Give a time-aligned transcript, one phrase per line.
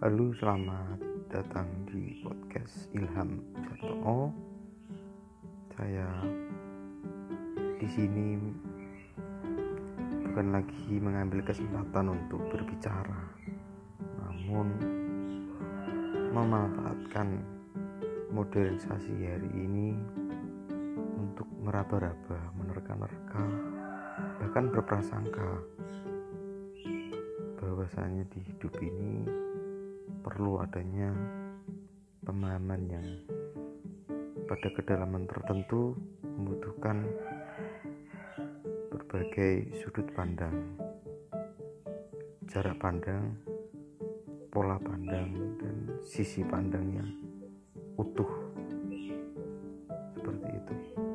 [0.00, 0.96] Halo, selamat
[1.28, 4.32] datang di podcast Ilham Jatono.
[5.76, 6.08] Saya
[7.76, 8.40] di sini
[10.24, 13.28] bukan lagi mengambil kesempatan untuk berbicara,
[14.24, 14.72] namun
[16.32, 17.44] memanfaatkan
[18.32, 20.00] modernisasi hari ini
[21.20, 23.44] untuk meraba-raba, menerka-nerka,
[24.40, 25.60] bahkan berprasangka
[27.60, 29.28] bahwasanya di hidup ini
[30.20, 31.08] perlu adanya
[32.20, 33.06] pemahaman yang
[34.44, 37.08] pada kedalaman tertentu membutuhkan
[38.92, 40.76] berbagai sudut pandang.
[42.50, 43.32] Jarak pandang
[44.50, 47.10] pola pandang dan sisi pandang yang
[47.96, 48.30] utuh.
[50.12, 51.09] Seperti itu.